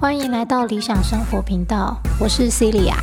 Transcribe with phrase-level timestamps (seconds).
[0.00, 2.94] 欢迎来到理想生活频道，我是 Celia。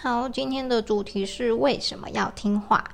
[0.00, 2.84] 好，今天的主题是为什么要听话？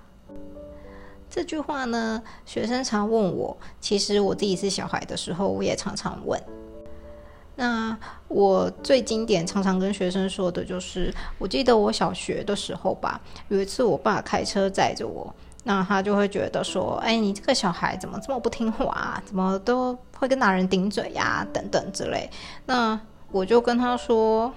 [1.39, 6.43] 这句话呢，学生常问我，其实我自己是小孩的时候，我也常常问。
[7.55, 13.21] 那我最经典，常常跟学生说的就是，我记得我小学的时候吧，
[13.51, 22.29] 有一次我爸开车载着我，那他就会觉得说，哎，你这个小孩怎么这么不听话，怎么都会跟大人顶嘴呀，等等之类。
[22.67, 22.99] 那
[23.31, 24.53] 我就跟他说，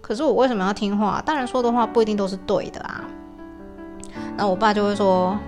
[0.00, 1.22] 可是我为什么要听话？
[1.24, 3.04] 大人说的话不一定都是对的啊。
[4.36, 5.38] 那我爸就会说。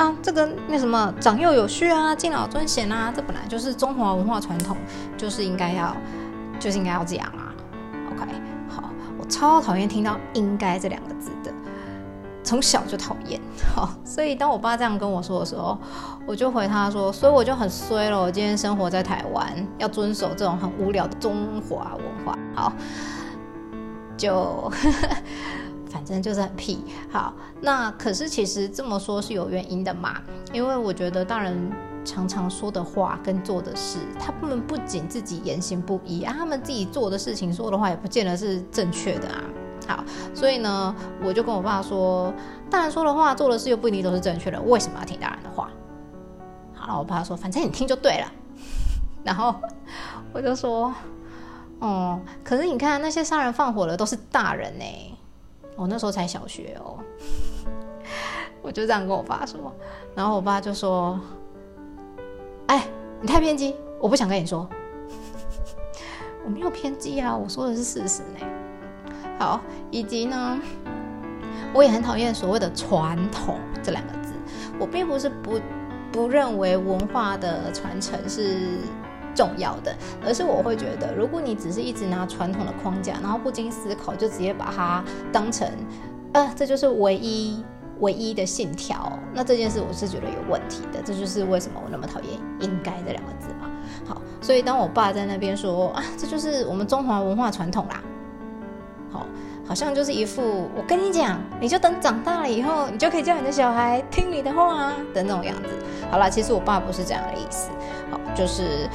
[0.00, 4.74] 啊，这个那什么长幼有序啊，敬老尊贤啊，这本来就是中华文化传统，
[5.14, 5.94] 就是应该要，
[6.58, 7.52] 就是应该要这样啊。
[8.10, 8.32] OK，
[8.66, 11.52] 好，我超讨厌听到“应该”这两个字的，
[12.42, 13.38] 从小就讨厌。
[13.76, 15.78] 好，所以当我爸这样跟我说的时候，
[16.26, 18.18] 我就回他说，所以我就很衰了。
[18.18, 22.38] 我今天生活在台湾，要遵守这种很无聊的中华文化。
[22.54, 22.72] 好，
[24.16, 24.72] 就。
[25.90, 26.84] 反正就是很屁。
[27.10, 30.22] 好，那可是其实这么说是有原因的嘛？
[30.52, 31.70] 因为我觉得大人
[32.04, 39.42] 常常说的话跟做的事，他们不仅自己言行不一啊，他们自己做的事情说的话也不见得是正确的啊。
[39.88, 42.32] 好，所以呢，我就跟我爸说，
[42.70, 45.68] 大人说的话、做的事又不一定都是正确的，为什么要听大人的话？
[46.72, 48.32] 好了，我爸说，反正你听就对了。
[49.24, 49.54] 然后
[50.32, 50.94] 我就说，
[51.80, 54.84] 哦，可是你看那些杀人放火的都是大人呢。
[55.80, 56.98] 我那时候才小学哦，
[58.60, 59.74] 我就这样跟我爸说，
[60.14, 61.18] 然后我爸就说
[62.68, 62.86] ：“哎，
[63.18, 64.68] 你太偏激，我不想跟你说。
[66.44, 68.46] ”我没有偏激啊，我说的是事实呢。
[69.38, 69.58] 好，
[69.90, 70.60] 以及呢，
[71.72, 74.34] 我也很讨厌所谓的“传统”这两个字。
[74.78, 75.58] 我并不是不
[76.12, 78.80] 不认为文化的传承是。
[79.34, 85.68] 重要的，而是我会觉得，如果你只是一直拿传统的框架，然后不经思考就直接把它当成，
[86.32, 87.64] 呃，这就是唯一
[88.00, 91.00] 唯一的信条，那这件事我是觉得有问题的。
[91.04, 93.70] 这就是为什么我那么讨厌“应该”这两个字嘛。
[94.06, 98.02] 好，所以当我爸在那边说啊，这就是我们中华文化传统啦，
[99.10, 99.26] 好，
[99.66, 105.68] 好像就是一副我跟你讲，你就等长大了以后，你就可以叫你的小孩听你的话的那种样子。
[106.10, 107.68] 好了，其实我爸不是这样的意思，
[108.10, 108.88] 好，就是。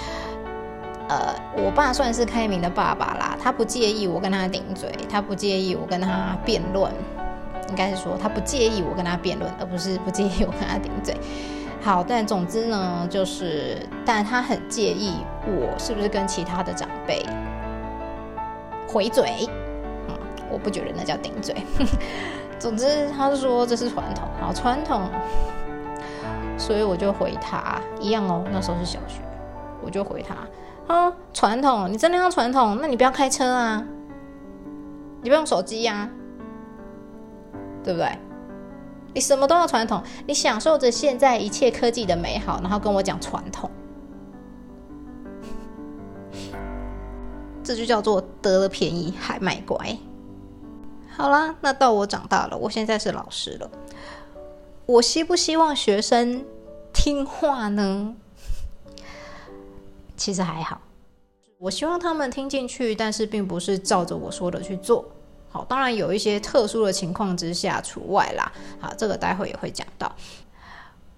[1.07, 6.91] 呃，我爸算是开明的爸爸啦，他不介意我跟他顶嘴，他不介意我跟他辩论，
[7.69, 11.15] 应该是说他不介意我跟他辩论，而不是不介意我跟他顶嘴。
[11.83, 15.13] 好，但总之呢，就是，但他很介意
[15.45, 17.23] 我是不是跟其他的长辈
[18.87, 19.47] 回嘴，
[20.49, 21.55] 我不觉得那叫顶嘴。
[22.57, 25.07] 总之，他是说这是传统，好传统，
[26.57, 29.21] 所以我就回他一样哦，那时候是小学，
[29.83, 30.35] 我就回他。
[30.87, 32.77] 啊，传统，你真的要传统？
[32.79, 33.83] 那你不要开车啊，
[35.21, 36.09] 你不用手机呀，
[37.83, 38.09] 对不对？
[39.13, 43.71] 你什么都要传统，你享受着现在一切科技的美好，然后跟我讲传统，
[47.63, 49.97] 这就叫做得了便宜还卖乖。
[51.17, 53.71] 好啦，那到我长大了，我现在是老师了，
[54.85, 56.43] 我希不希望学生
[56.93, 58.15] 听话呢？
[60.17, 60.81] 其实还好，
[61.57, 65.05] 我希望他们听进去，但是并不是照着我说的去做。
[65.49, 68.51] 好，当然有一些特殊的情况之下除外啦。
[68.79, 70.13] 好，这个待会也会讲到。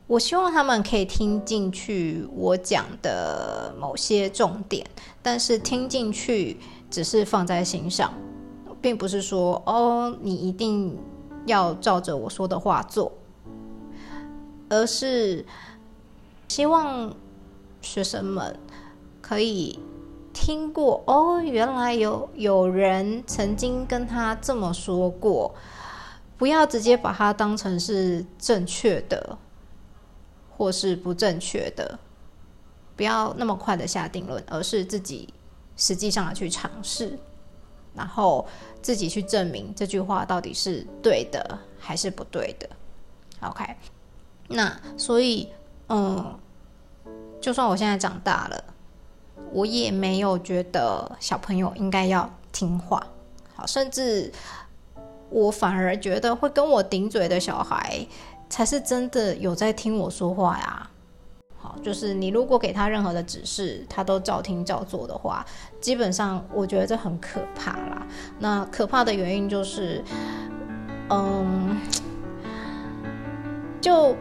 [0.06, 4.86] 我希望他们可以听进去我讲的某些重点，
[5.22, 6.58] 但是听进去
[6.90, 8.14] 只是放在心上，
[8.80, 10.98] 并不是说哦，你一定
[11.46, 13.12] 要照着我说的话做，
[14.70, 15.46] 而是
[16.48, 17.14] 希望
[17.82, 18.58] 学生们。
[19.28, 19.78] 可以
[20.32, 25.54] 听过哦，原来有有人曾经跟他这么说过，
[26.38, 29.38] 不要直接把它当成是正确的，
[30.56, 32.00] 或是不正确的，
[32.96, 35.28] 不要那么快的下定论，而是自己
[35.76, 37.20] 实际上的去尝试，
[37.94, 38.48] 然后
[38.82, 42.70] 自己去证明这句话到底是对的还是不对的。
[43.42, 43.76] OK，
[44.48, 45.50] 那所以
[45.90, 46.40] 嗯，
[47.42, 48.64] 就算我现在长大了。
[49.52, 53.02] 我也没有觉得小朋友应该要听话，
[53.56, 54.32] 好，甚至
[55.30, 58.06] 我反而觉得会跟我顶嘴的小孩，
[58.50, 60.90] 才是真的有在听我说话呀。
[61.58, 65.46] 好，就是你如果给他任何的指示，他都照听照做的话，
[65.80, 68.06] 基本上我觉得这很可怕啦。
[68.40, 70.04] 那可怕的原因就是，
[71.10, 71.80] 嗯，
[73.82, 74.16] 就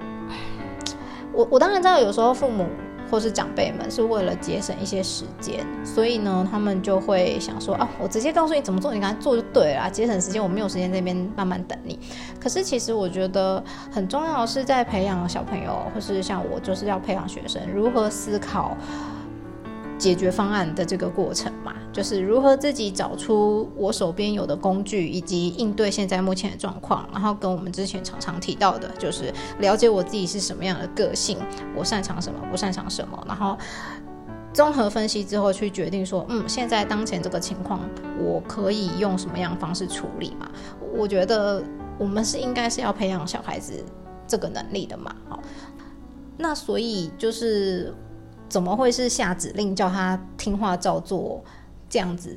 [1.32, 2.66] 我我当然知道，有时候父母。
[3.11, 11.99] 或是长辈们是为了节省一些时间，所以呢，他们就会想说啊，我直接告诉你怎么做，你赶快做就对了，节省时间，我没有时间这边慢慢等你。
[12.41, 18.76] 可是其实我觉得很重要的是在培养小朋友，或是像我就是要培养学生如何思考。
[19.98, 31.38] 解决方案的这个过程嘛，就是如何自己找出我手边有的工具，以及应对现在目前的状况，然后跟我们之前常常提到的，就是了解我自己是什么样的个性，
[31.75, 33.56] 我擅长什么，不擅长什么，然后
[34.52, 37.81] 综合分析之后去决定说，嗯，现在当前这个情况，
[38.19, 40.50] 我可以用什么样的方式处理嘛？
[40.94, 41.62] 我觉得
[41.99, 43.82] 我们是应该是要培养小孩子
[44.26, 45.16] 这个能力的嘛。
[45.28, 45.40] 好，
[46.37, 47.94] 那所以就是。
[48.48, 51.43] 怎么会是下指令叫他听话照做，
[51.88, 52.37] 这样子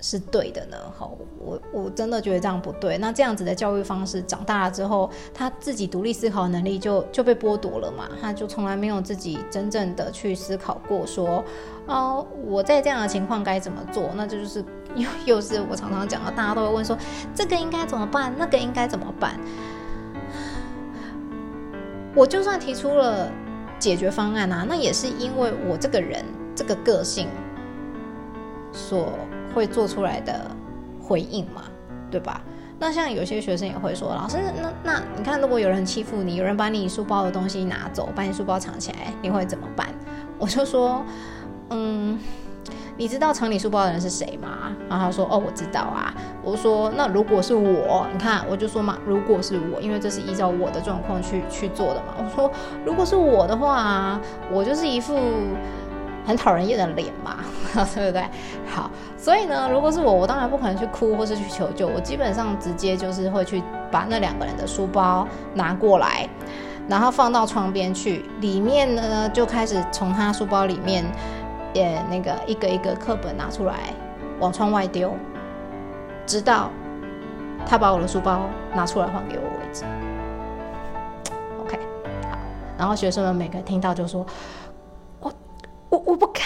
[0.00, 0.76] 是对的呢？
[0.96, 2.98] 好，我我真的觉得这样不对。
[2.98, 8.08] 那这样子的教育方式，长大了之后，他自己独立思考能力就就被剥夺了嘛？
[8.20, 11.44] 他就从来没有自己真正的去思考过，说
[11.86, 14.10] 哦，我在这样的情况该怎么做？
[14.14, 14.64] 那这就是
[14.94, 16.96] 又又是我常常讲的，大家都会问说，
[17.34, 18.34] 这个应该怎么办？
[18.38, 19.38] 那个应该怎么办？
[22.14, 23.30] 我就算提出了。
[23.78, 26.24] 解决方案啊，那也是因为我这个人
[26.54, 27.28] 这个个性
[28.72, 29.12] 所
[29.54, 30.50] 会做出来的
[31.00, 31.64] 回应嘛，
[32.10, 32.40] 对吧？
[32.78, 39.88] 那像有些学生也会说，老师，那那你看，如果有人欺负你，有人把你书包的东西拿走，把你书包藏起来，你会怎么办？
[40.38, 41.04] 我就说，
[41.70, 42.18] 嗯。
[42.96, 44.72] 你知道藏你书包的人是谁吗？
[44.88, 46.14] 然后他说：“哦，我知道啊。”
[46.44, 52.14] 我说：“那如果是我，你看，我就说嘛，如果是我，因为这是依照我的状况去去做的嘛。
[52.18, 52.50] 我说，
[52.84, 54.20] 如果是我的话，
[54.52, 55.18] 我就是一副
[56.24, 57.38] 很讨人厌的脸嘛，
[57.94, 58.24] 对不对？
[58.72, 66.28] 好，所以呢，如果是我，我当然不可能去哭或是去求救，我基本上直接就是会去把那两个人的书包拿过来，
[66.86, 71.04] 然后放到窗边去，里面呢就开始从他书包里面。”
[71.74, 73.92] 也那个一个一个课本拿出来
[74.40, 75.12] 往窗外丢，
[76.24, 76.70] 直到
[77.66, 78.42] 他把我的书包
[78.74, 79.84] 拿出来还给我为止。
[81.60, 81.76] OK，
[82.30, 82.38] 好，
[82.78, 84.24] 然后学生们每个听到就说
[85.20, 85.32] ：“我
[85.88, 86.44] 我我不敢，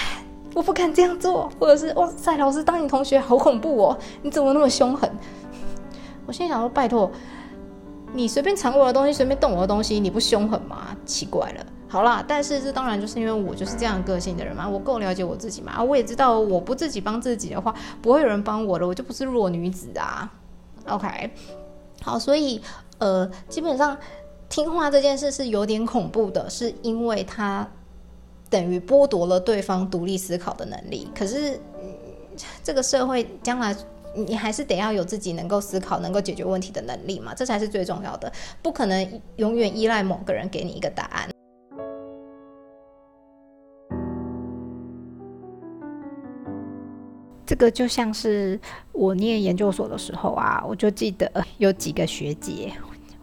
[0.54, 5.10] 我不敢这样做。”或者是“哇塞，老师当你同学好恐怖哦，你怎么那么凶狠？”
[6.26, 7.10] 我心想说：“拜托，
[8.12, 10.96] 你随便藏我的东西，随便动我的东西，你不凶狠吗？
[11.04, 20.30] 奇怪了。”好啦，但是这当然就是因为我就是这样个性的人嘛，我够了解我自己嘛，啊，我也知道我不自己帮自己的话，不会有人帮我的，我就不是弱女子啊。
[20.86, 21.30] OK，
[22.02, 22.60] 好，所以
[22.98, 23.96] 呃，基本上
[24.50, 27.66] 听话这件事是有点恐怖的，是因为它
[28.50, 31.08] 等于剥夺了对方独立思考的能力。
[31.14, 31.58] 可是
[32.62, 33.74] 这个社会将来
[34.14, 38.30] 你还是得要有自己能够思考、能够解决问题的能力嘛，这才是最重要的，
[38.62, 41.28] 不可能永远依赖某个人给你一个答案。
[47.58, 48.58] 个就像是
[48.92, 52.72] 我念研究所的时候啊，我就记得有几个学姐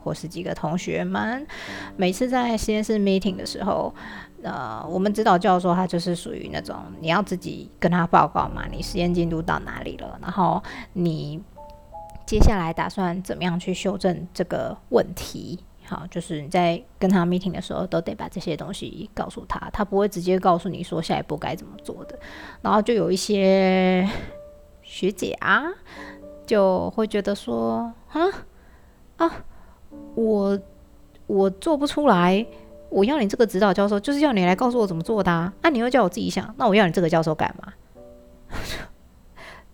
[0.04, 1.48] 或是几个同学们，
[1.98, 3.92] 每次在实验室 meeting 的时候，
[4.44, 10.62] 呃，我们指导教授他就是属于那种你要自己跟他报告嘛，你实验进度到哪里了，然后
[10.94, 11.42] 你
[12.28, 15.60] 接下来打算怎么样去修正这个问题。
[15.88, 22.18] 好，就是你在跟他 meeting 的时候，都得把这些东西告诉他，他不会直接告诉你说下一步该怎么做的。
[22.62, 24.10] 然后就有一些
[24.82, 25.64] 学姐啊，
[26.46, 28.22] 就会觉得说，啊
[29.18, 29.32] 啊，
[30.16, 30.60] 我
[31.28, 32.46] 我做不出来，
[32.90, 35.54] 我要你这个指导教授，就是要你来告诉我怎么做的啊。
[35.62, 37.74] 那你又叫我自己想，那我要你这个教授干嘛？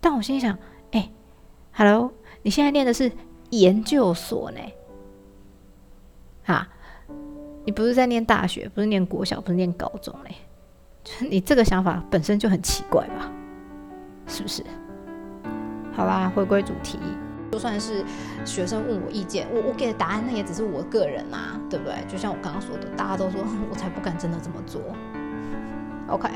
[0.02, 0.58] 但我心想，
[0.92, 1.10] 哎
[1.72, 3.12] ，hello，你现在念的是
[3.52, 4.60] 研究所呢。
[6.52, 6.68] 啊，
[7.66, 10.36] 你不是在念大学，不是念国小，不是念高中嘞？
[11.30, 13.32] 你这个想法本身就很奇怪吧？
[14.28, 14.64] 是不是？
[15.94, 17.00] 好啦，回归主题，
[17.52, 18.04] 就算是
[18.46, 21.96] 学生问我意见，我我给的答案那也只是我个人啊，对不对？
[22.08, 24.82] 就像我刚刚说的，大家都说我才不敢真的这么做。
[26.08, 26.30] OK。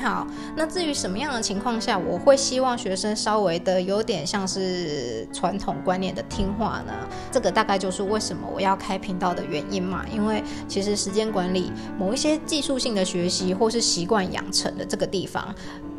[0.00, 0.26] 好，
[0.56, 6.92] 那至于什么样的情况下，我会希望学生稍微的有点像是传统观念的听话呢？
[7.30, 10.04] 这个大概就是为什么我要开频道的原因嘛。
[10.12, 15.54] 因为其实时间管理某一些技术性的学习或是习惯养成的这个地方，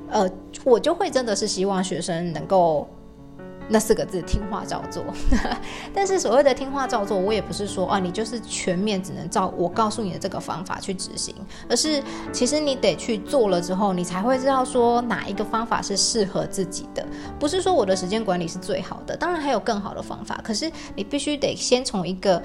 [0.10, 0.29] 呃，
[0.63, 2.89] 我就会真的是希望学生能够
[3.74, 5.01] 那四个字听话照做，
[5.96, 11.34] 但是所谓的听话照做，我也不是说啊，你就是全面只能照我告诉你的这个方法去执行，
[11.70, 17.06] 而是其实你得去做了之后，你才会知道说哪一个方法是适合自己的。
[17.40, 22.44] 不是说我的时间管理是最好的，当然还有更好的方法，可是你必须得先从一个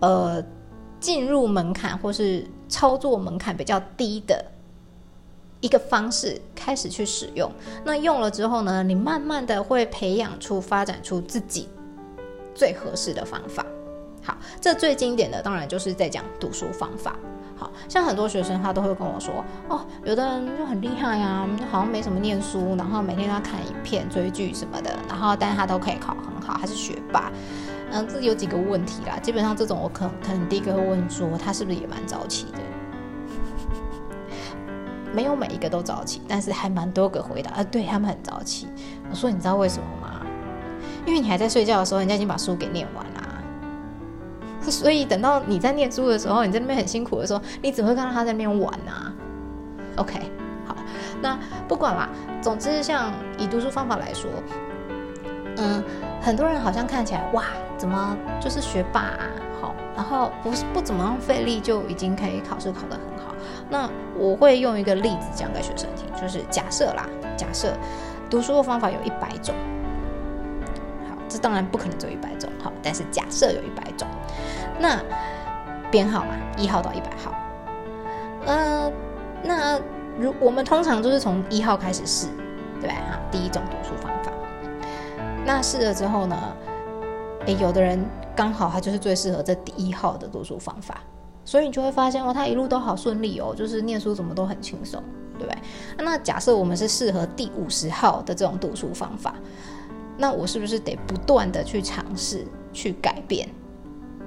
[0.00, 0.44] 呃
[1.00, 4.44] 进入门槛或是操作门槛比较低的。
[5.62, 7.50] 一个方式开始去使用，
[7.82, 11.66] 那用了之后呢，你慢慢的会培养出、发展出自己
[12.54, 13.64] 最合适的方法。
[14.22, 17.16] 好，这最经典的当然就是在讲读书方法。
[17.56, 27.30] 好像很多学生他都会跟我说，哦，有的人就很厉害呀，好像没什么念书，然后每天都要看影片、追剧什么的，然后但是他都可以考很好，他是学霸。
[27.92, 32.58] 嗯，这有几个问题啦，基本上这种我可可能第一个会问说，他是不是也蛮早起的？
[35.12, 38.68] 没有每一个都早起，但是还蛮多个回答啊，对他们很早起。
[39.10, 40.20] 我说你知道为什么吗？
[41.06, 43.20] 因为你还在睡觉的时候，人家已经把书给念完啦。
[44.60, 49.12] 所以等到你在念书的时候，你在那边很辛苦的时候，你只会看到他在那边玩啊。
[49.96, 50.20] OK，
[50.66, 50.76] 好，
[51.20, 52.08] 那不管啦，
[52.40, 54.30] 总之像以读书方法来说，
[55.56, 55.82] 嗯，
[56.20, 57.44] 很多人好像看起来哇，
[57.76, 59.26] 怎么就是学霸啊？
[59.60, 63.19] 好，然后不是不怎么费力就已经可以考试考得很。
[63.70, 67.72] 那我会用一个例子讲给学生听，就是假设啦，假设
[68.28, 69.54] 读书的方法有一百种，
[71.08, 74.08] 好，这当然不可能只有一百种，好，但是假设有一百种，
[74.80, 75.00] 那
[75.88, 77.32] 编号嘛，一号到一百号，
[78.44, 78.90] 呃，
[79.44, 79.80] 那
[80.18, 82.26] 如我们通常都是从一号开始试，
[82.80, 82.96] 对吧？
[82.96, 84.32] 啊，第一种读书方法，
[85.46, 86.36] 那试了之后呢，
[87.46, 90.96] 诶，有的人刚好他就是最适合这第一号的读书方法。
[91.44, 95.02] 所以你就会发现哦，他一路都好顺利哦，就是念书怎么都很轻松，
[95.38, 95.58] 对不对？
[96.04, 99.34] 那假设我们是适合第五十号的这种读书方法，
[100.16, 103.48] 那我是不是得不断的去尝试、去改变？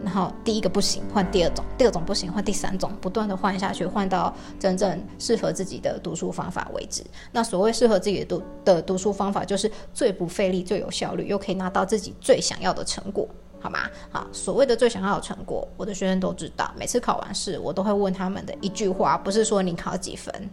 [0.03, 7.01] 然后第一个不行，换第二种；第二种不行，换第三种，不断的换下去，换到真正适合自己的读书方法为止。
[7.31, 13.25] 那所谓适合自己的读的读书方法，就是最不费力、最有效率，又可以拿到自己最想要的成果。
[13.63, 13.79] 好吗？
[14.11, 16.69] 好，所谓的最想要的成果，我的学生都知道。
[16.77, 20.49] 每次考完试，我都会问他们的一句话，不是说你考几分，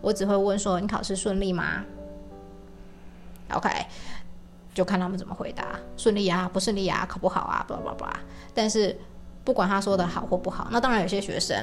[0.00, 1.84] 我只会问说你考试顺利吗
[3.52, 3.68] ？OK，
[4.72, 8.20] 就看他们怎么回答，顺利啊，不顺利啊，考不好啊，巴拉巴拉。
[8.54, 8.98] 但是
[9.44, 11.62] 不管他说的好或不好，那当然有些学生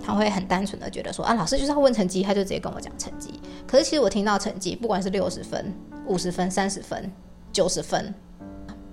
[0.00, 3.40] 他会很单纯的觉得说啊，老师就是要问成绩，他就直接跟我讲成绩。
[3.66, 5.74] 可是其实我听到成绩，不管是六十分、
[6.06, 7.10] 五十分、三十分、
[7.52, 8.14] 九十分。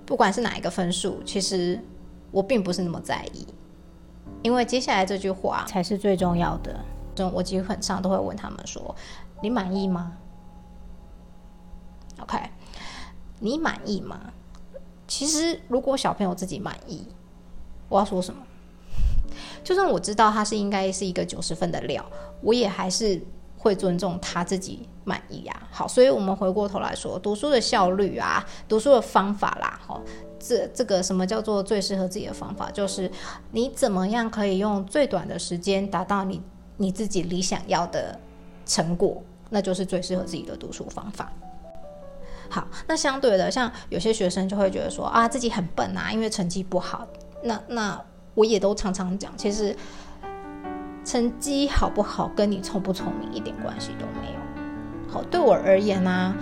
[0.06, 1.78] 不管是哪一个分数，其实
[2.30, 3.44] 我并不是那么在意，
[4.42, 6.78] 因为接下来这句话才是最重要的。
[7.32, 8.94] 我基本上都会问他们说
[9.42, 10.12] ：“你满意吗
[12.20, 12.38] ？”OK，
[13.40, 14.32] 你满意吗？
[15.08, 17.06] 其实如果小朋友自己满意，
[17.88, 18.40] 我要说什么？
[19.64, 22.04] 就算我知道他是应该是一个九十分的料，
[22.42, 23.20] 我也还是。
[23.66, 25.62] 会尊重他自己满意呀。
[25.72, 30.00] 好，所以我们回过头来说，读书的效率啊，读书的方法啦，好，
[30.38, 32.70] 这这个什么叫做最适合自己的方法？
[32.70, 33.10] 就是
[33.50, 36.40] 你怎么样可以用最短的时间达到你
[36.76, 38.16] 你自己理想要的
[38.64, 39.20] 成果，
[39.50, 41.32] 那就是最适合自己的读书方法。
[42.48, 47.04] 好，那相对的，像有些学生就会觉得说啊，自己很笨啊，因为成绩不好。
[47.42, 48.00] 那那
[48.34, 49.76] 我也都常常讲，其实。
[51.06, 54.40] 成绩好不好，跟你聪不聪明一点关系都没有。
[55.08, 56.34] 好，对我而言呢，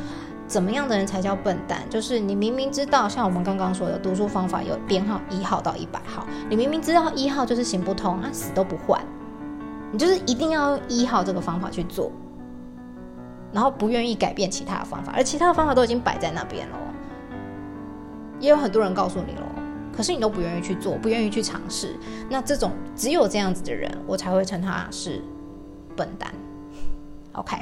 [0.47, 1.83] 怎么样的人才叫笨蛋？
[1.91, 8.99] 就是你明明知道，像我们刚刚说的，读书方法有编号一号到一百号，你明明知道一号就是行不通，啊，死都不换，
[9.93, 12.11] 你就是一定要用一号这个方法去做，
[13.53, 16.79] 然后不愿意改变其他的方法，而其他的方法都已经摆在那边了，
[18.41, 19.43] 也有很多人告诉你了。
[19.95, 21.97] 可是你都不愿意去做，不愿意去尝试，
[22.29, 25.23] 那这种只有这样子的人，我才会称他是
[25.97, 26.35] 笨蛋。
[27.33, 27.57] OK，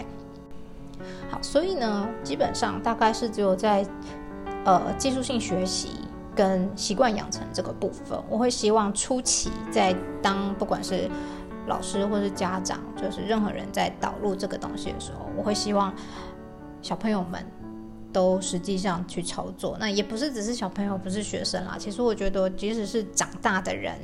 [1.31, 3.87] 好，所以呢，基本上大概是只有在
[4.65, 5.91] 呃技术性学习
[6.35, 11.11] 跟习惯养成这个部分，我会希望初期在当不管是
[11.67, 15.93] 老师或是家长，就是任何人在导入这个东西的时候，我会希望
[16.81, 17.45] 小朋友们。
[18.13, 21.77] 都实际上去操作，那也不是只是小朋友，不是学生啦。
[21.79, 23.97] 其实我觉得，即使是长大的人，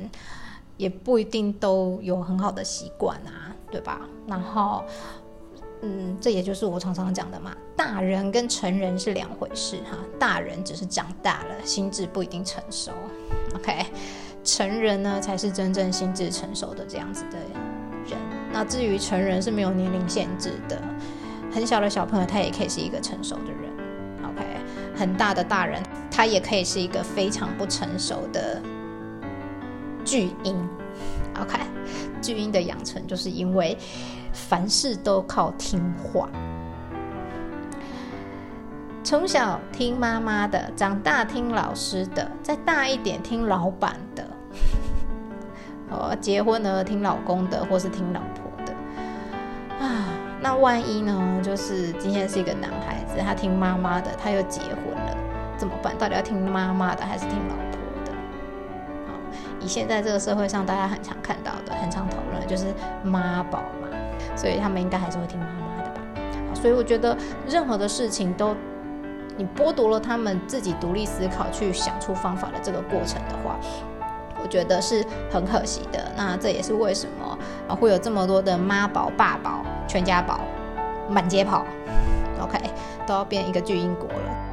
[0.77, 4.01] 也不一定都有很好的习惯啊，对吧？
[4.27, 4.83] 然后，
[5.81, 9.97] 嗯，这也就是我常常讲的嘛，大人跟成人是两回事哈。
[10.17, 12.91] 大人只是长大了，心智不一定成熟。
[13.55, 13.85] OK，
[14.43, 18.19] 成人呢才是真正心智成熟的这样子的人。
[18.51, 20.81] 那至于成人是没有年龄限制的，
[21.51, 23.69] 很小的小朋友他也可以是一个成熟的人。
[24.99, 28.61] 很大的大人，他也可以是一个非常不成熟的
[30.03, 30.67] 巨婴。
[31.39, 31.57] OK，
[32.21, 33.77] 巨婴的养成就是因为
[34.33, 36.27] 凡事都靠听话，
[39.01, 44.27] 从小听妈妈的，长大听老师的，再大一点听老板的，
[45.89, 48.73] 哦，结婚了听老公的，或是听老婆的
[49.85, 50.07] 啊。
[50.41, 51.41] 那万一呢？
[51.43, 54.88] 就是今天是一个男孩子，他听妈妈的，他又结婚，
[55.59, 55.95] 怎么办？
[55.97, 58.11] 到底要听妈妈的还是听老婆的？
[59.07, 59.13] 好，
[59.59, 62.73] 以现在这个社会上，大家很常看到的、很常讨论的就是
[63.03, 63.89] 妈宝嘛，
[64.37, 66.01] 所以他们应该还是会听妈妈的吧？
[66.47, 68.55] 好，所以我觉得任何的事情都，
[69.35, 73.59] 你剥夺了他们自己独立思考、去想出方法的这个过程的话。
[74.41, 75.99] 我觉得是很可惜的。
[76.15, 77.37] 那这也是为什么
[77.75, 80.39] 会有这么多的妈宝、爸宝、全家宝
[81.09, 81.65] 满街跑
[82.39, 82.57] ，OK，
[83.05, 84.48] 都要变一个巨婴国了。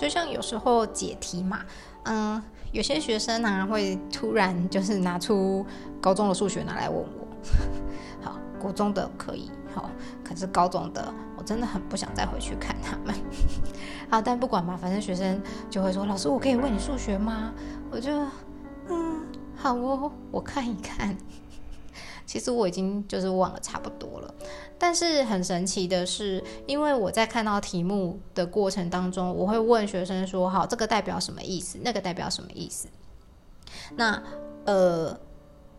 [0.00, 1.60] 就像有时候解题嘛，
[2.04, 2.42] 嗯，
[2.72, 5.66] 有些学生呢会突然就是拿出
[6.00, 7.28] 高中的数学拿来问我，
[8.24, 9.90] 好，国中的可以，好，
[10.24, 13.14] 可是高中的我真的很不想再回去看他们。
[14.08, 15.38] 好，但不管嘛，反正学生
[15.68, 17.52] 就会说，老师，我可以问你数学吗？
[17.90, 18.10] 我就。
[18.88, 19.20] 嗯，
[19.54, 21.14] 好哦，我看一看。
[22.30, 24.32] 其实我已经就是忘了差不多了，
[24.78, 31.76] 但是很神奇的是，因为我在看到题目的过程当中，我会问学生说：“好，这个代表什么意思？
[31.82, 32.86] 那个代表什么意思？”
[33.98, 34.22] 那
[34.64, 35.18] 呃，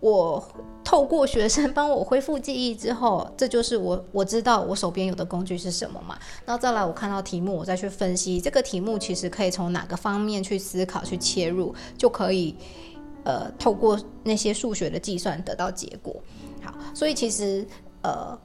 [0.02, 0.46] 我
[0.84, 6.20] 透过学生帮我恢复记忆之后，这就是我我知道我手边有的工具是什么嘛。
[6.46, 12.58] 那再来，我看到题目，我再去分析这个题目，其实可以从哪个方面去思考、去切入，就可以。
[13.24, 16.16] 呃，透过那些数学的计算得到结果。
[16.62, 17.66] 好，所以其实
[18.02, 18.38] 呃，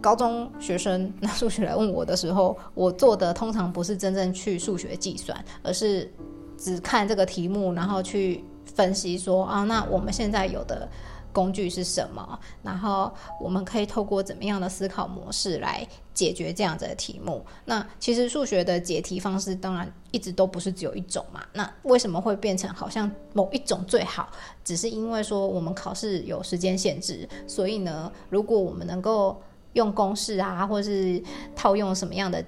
[0.00, 6.12] 高中学生拿数学来问我的时候，我做的通常不是真正去数学计算，而是
[6.56, 10.88] 只看这个题目，然后去分析说啊，那我们现在有的。
[11.32, 12.36] 工具是什么？
[12.60, 13.08] 然后
[13.40, 15.86] 我们可以透过怎么样的思考模式来
[16.20, 17.42] 解决这样子的题目？
[17.64, 21.42] 那其实数学的解题方式当然一直都不是只有一种嘛。
[21.54, 24.30] 那为什么会变成好像某一种最好？
[24.62, 29.40] 只是因为说我们考试有时间限制，所以呢，如果我们能够
[29.72, 31.22] 用公式啊，或是
[31.56, 32.44] 套用什么样的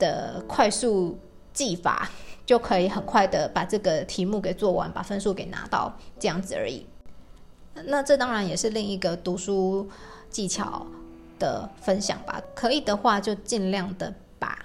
[0.00, 1.16] 的快速
[1.52, 2.10] 技法，
[2.44, 6.84] 就可以很快的把这个题目给做完，把分数给拿到，这样子而已。
[7.84, 9.88] 那这当然也是另一个读书
[10.28, 10.84] 技巧
[11.38, 12.40] 的分享吧。
[12.54, 14.58] 可以的话，就尽量的把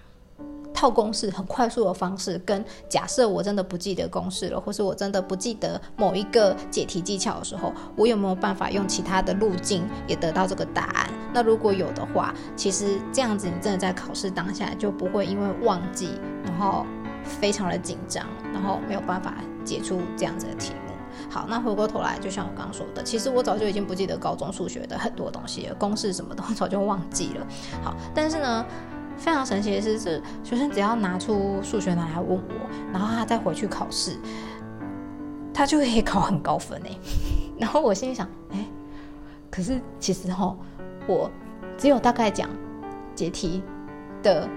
[0.73, 11.09] 套公式很快速的方式，跟假设我真的不记得公式了，或是我真的不记得某一个解题技巧的时候，我有没有办法用其他的路径也得到这个答案？
[11.33, 16.85] 那如果有的话，其实这样子你真的在考试当下就不会因为忘记，然后
[17.23, 20.90] 非常的紧张，然后没有办法解出这样子的题目。
[21.29, 27.47] 好，那回过头来，就像我刚刚说的，其实我早就已经不记得高中数学的很多东西了，公式什么的我早就忘记了。
[27.83, 28.65] 好，但是呢，
[29.17, 34.17] 非常神奇的是，是学生只要拿出数学拿来问我，然后他再回去考试，
[35.53, 36.97] 他就可以考很高分诶。
[37.59, 38.65] 然后我心里想，哎，
[39.49, 40.55] 可是其实哈，
[41.07, 41.29] 我
[41.77, 42.49] 只有大概讲
[43.15, 43.63] 解题
[44.23, 44.47] 的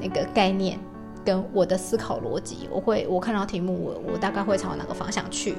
[0.00, 0.78] 那个概念。
[1.26, 5.54] 跟我的思考逻辑，我会我看到题目，我我大概会朝哪个方向去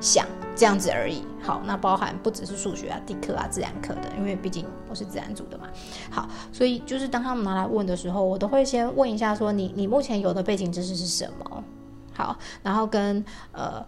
[0.00, 1.22] 想，这样子而已。
[1.42, 5.66] 好，那包含不只是数学啊、地科啊、自然科的，因为毕竟我是自然组的嘛。
[6.10, 11.64] 好，所以就是当他们拿来问的时候，我都会先问一下，说你你目前有的背景知识是什么？
[12.12, 13.84] 好，然后跟呃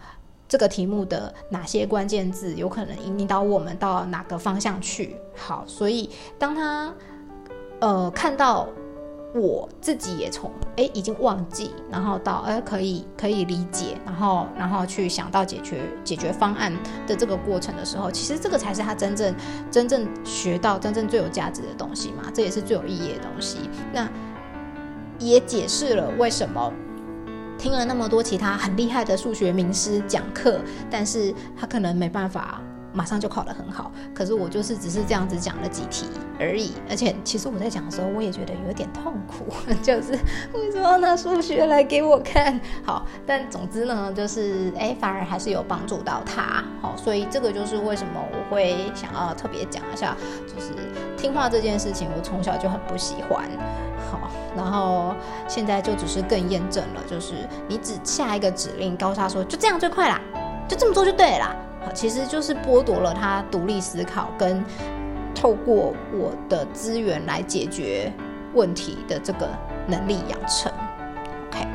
[0.49, 5.17] 这个题目的哪些关键字有可能引领到我们到哪个方向去？
[5.37, 6.95] 好，所以当他
[7.81, 8.69] 呃看到。
[9.35, 16.73] 我自己也从哎已经忘记，然后到哎可以可以理解，然后然后去想到解决解决方案
[17.07, 19.35] 的这个过程的时候，其实这个才是他真正
[19.71, 23.59] 真正学到真正最有价值的东西嘛，这也是最有意义的东西。
[23.93, 24.09] 那
[25.19, 26.73] 也解释了为什么
[27.57, 32.61] 听了那么多其他很厉害的数学名师讲课，但是他可能没办法。
[32.93, 36.07] 马上就考得很好，可是我就是只是这样子讲了几题
[36.39, 39.47] 而已，而且其实我在讲的时候，我也觉得有点痛苦，
[39.83, 40.13] 就是
[40.53, 42.61] 为什么要拿数学来给我看？
[42.85, 50.73] 好，但总之呢，就是哎，反而还是有帮助到他，好，所以这个就是为什么我会想要特别讲一下，就是
[51.17, 53.49] 听话这件事情，我从小就很不喜欢，
[54.11, 55.15] 好，然后
[55.49, 57.35] 现在就只是更验证了，就是
[57.69, 60.21] 你只下一个指令，告诉他说就这样最快啦，
[60.69, 61.57] 就这么做就对了。
[61.95, 64.65] 其实就是剥夺了他独立思考跟
[65.35, 68.13] 透过我的资源来解决
[68.55, 69.49] 问题的这个
[69.87, 70.71] 能力养成。
[71.49, 71.67] OK，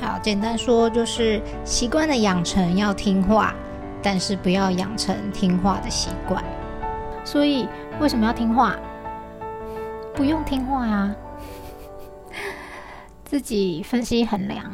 [0.00, 3.54] 好，简单说就是习惯的养成要听话，
[4.02, 6.42] 但是不要养成听话的习惯。
[7.24, 7.68] 所以
[8.00, 8.76] 为什么要听话？
[10.14, 11.14] 不用听话呀，
[13.24, 14.64] 自己分析衡量、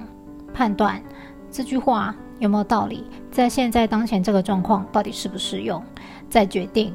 [0.52, 1.02] 判断
[1.50, 5.80] 这句话有没有道理，在现在当前这个状况到底适不适用，
[6.28, 6.92] 再决定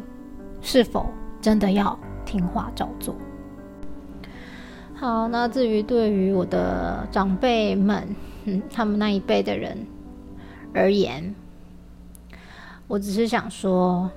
[0.59, 1.05] 是否
[1.39, 3.15] 真的要听话照做。
[4.95, 8.07] 好，那至于对于我的长辈们，
[8.45, 9.77] 嗯，他们那一辈的人
[10.73, 11.35] 而言，
[12.87, 14.09] 我只是想说，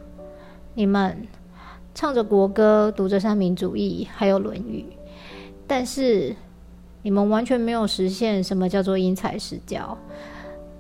[0.73, 1.29] 你们
[1.95, 4.87] 唱着国歌，读着三民主义，还有《论语》，
[5.67, 6.35] 但是
[7.03, 9.99] 你们完全没有实现什么叫做因材施教，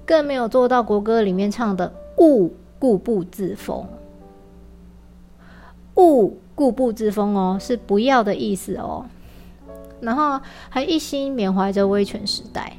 [0.08, 3.86] 更没有做到国歌里面唱的“勿固步自封”。
[5.96, 9.04] 勿固步自封哦，是不要的意思哦。
[10.00, 10.40] 然后
[10.70, 12.78] 还一心缅怀着威权时代，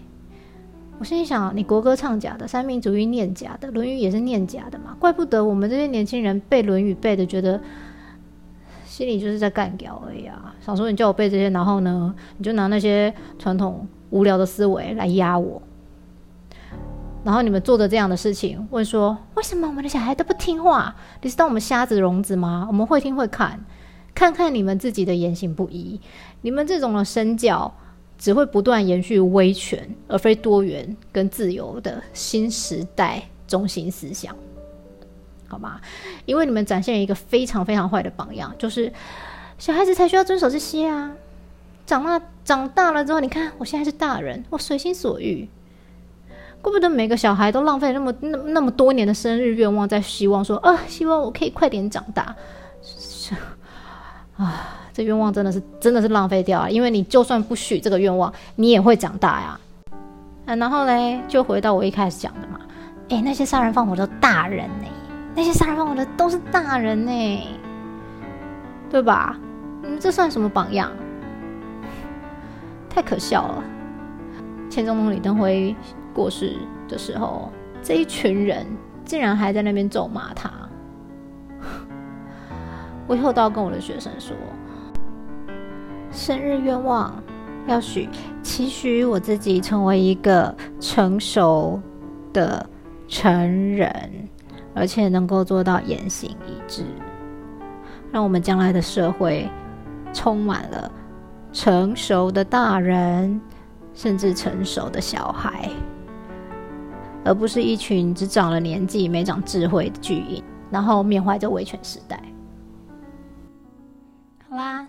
[0.98, 4.98] 我心里想：你国歌唱假的，三民主义念假的，《论语》也是念假的嘛？
[5.00, 7.62] 怪不得我们这些年轻人背《论语》背的，觉得
[8.86, 10.56] 心里就是在干掉而已啊！
[10.66, 15.62] 想说你叫我背这些，然后呢，你就拿那些传统无聊的思维来压我。
[17.24, 20.96] 然后你们做的这样的事情，问说为什么我们的小孩都不听话？
[21.22, 22.66] 你是当我们瞎子聋子吗？
[22.68, 23.60] 我们会听会看。
[24.16, 26.02] 看看你们自己的言行不一，
[26.42, 27.74] 你们这种的身教
[28.18, 34.36] 只会不断延续威权，而非多元跟自由的新时代中心思想，
[35.48, 35.80] 好吗？
[36.26, 38.92] 因为你们展现一个非常非常坏的榜样，就是
[39.58, 41.14] 小孩子才需要遵守这些啊。
[41.86, 45.48] 长大长大了之后，你看我现在是大人，我随心所欲，
[46.62, 52.36] 怪不得每个小孩都浪费那么那那么多年的生日愿望，在希望说啊，希望我可以快点长大。
[54.38, 59.60] 啊，这愿望真的是真的是浪费掉啊，因为你就算不许这个愿望，你也会长大呀。
[60.46, 62.60] 啊，然后嘞，就回到我一开始讲的嘛，
[63.10, 64.88] 哎，那些杀人放火的大人呢？
[65.36, 67.48] 那些杀人放火的都是大人呢，
[68.90, 69.38] 对吧？
[69.82, 70.92] 你们，这算什么榜样？
[72.90, 73.64] 太可笑了。
[74.70, 75.76] 千宗梦里登辉
[76.20, 77.50] 过世的时候，
[77.82, 78.66] 这一群人
[79.06, 80.52] 竟然还在那边咒骂他。
[83.08, 84.36] 我以后都要跟我的学生说，
[86.12, 87.24] 生日愿望
[87.68, 88.10] 要许，
[88.44, 91.82] 期许我自己成为一个成熟
[92.34, 92.70] 的
[93.08, 93.32] 成
[93.78, 93.90] 人，
[94.76, 96.84] 而且能够做到言行一致，
[98.12, 99.50] 让我们将来的社会
[100.12, 100.92] 充满了
[101.54, 103.40] 成熟的大人，
[103.94, 105.70] 甚至成熟的小孩，
[107.30, 112.20] 而不是一群只长了年纪没长智慧的巨婴，然后缅怀着维权时代。
[114.50, 114.88] 好啦，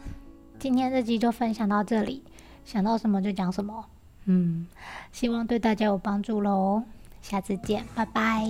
[0.59, 2.22] 今天这集就分享到这里，
[2.64, 3.85] 想到什么就讲什么。
[4.24, 4.66] 嗯，
[5.12, 6.83] 希望对大家有帮助喽。
[7.20, 8.48] 下次见，拜拜。